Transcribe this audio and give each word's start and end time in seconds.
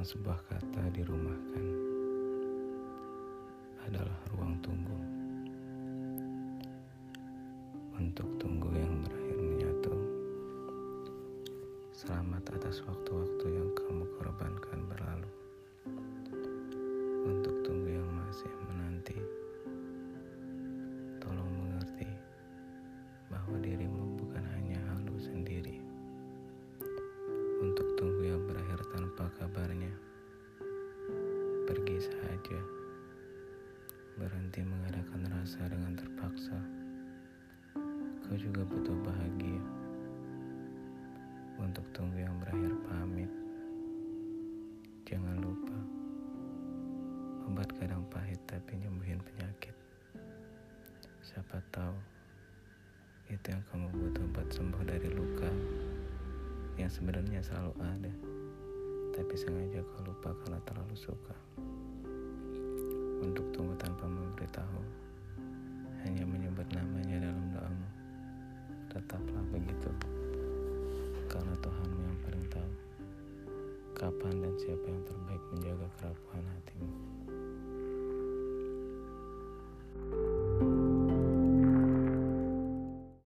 tentang 0.00 0.16
sebuah 0.16 0.40
kata 0.48 0.82
dirumahkan 0.96 1.66
adalah 3.84 4.16
ruang 4.32 4.56
tunggu. 4.64 4.96
Untuk 8.00 8.24
tunggu 8.40 8.72
yang 8.80 9.04
berakhir 9.04 9.36
menyatu. 9.44 9.92
Selamat 11.92 12.48
atas 12.48 12.80
waktu-waktu 12.88 13.46
yang 13.52 13.68
kamu 13.76 14.08
korbankan 14.16 14.88
berlalu. 14.88 15.39
Pergi 31.70 32.02
saja. 32.02 32.60
Berhenti 34.18 34.58
mengadakan 34.58 35.22
rasa 35.30 35.70
dengan 35.70 35.94
terpaksa. 35.94 36.58
Kau 38.26 38.34
juga 38.34 38.66
butuh 38.66 38.98
bahagia. 39.06 39.62
Untuk 41.62 41.86
tunggu 41.94 42.26
yang 42.26 42.34
berakhir 42.42 42.74
pamit. 42.90 43.30
Jangan 45.06 45.38
lupa. 45.38 45.78
Obat 47.46 47.70
kadang 47.78 48.02
pahit 48.10 48.42
tapi 48.50 48.74
nyembuhin 48.74 49.22
penyakit. 49.22 49.78
Siapa 51.22 51.62
tahu 51.70 51.94
itu 53.30 53.46
yang 53.46 53.62
kamu 53.70 53.94
butuh 53.94 54.26
buat 54.34 54.50
sembuh 54.50 54.82
dari 54.90 55.06
luka 55.14 55.54
yang 56.82 56.90
sebenarnya 56.90 57.38
selalu 57.46 57.78
ada, 57.78 58.12
tapi 59.14 59.34
sengaja 59.38 59.86
kau 59.86 60.02
lupa 60.02 60.34
karena 60.42 60.58
terlalu 60.66 60.98
suka. 60.98 61.39
Untuk 63.30 63.46
tunggu 63.54 63.78
tanpa 63.78 64.10
memberitahu, 64.10 64.82
hanya 66.02 66.26
menyebut 66.26 66.66
namanya 66.74 67.30
dalam 67.30 67.46
doamu. 67.54 67.88
Tetaplah 68.90 69.44
begitu, 69.54 69.90
karena 71.30 71.54
Tuhanmu 71.62 72.00
yang 72.10 72.18
paling 72.26 72.46
tahu 72.50 72.70
kapan 73.94 74.34
dan 74.42 74.50
siapa 74.58 74.82
yang 74.82 75.02
terbaik 75.06 75.44